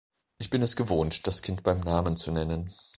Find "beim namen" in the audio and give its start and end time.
1.61-2.17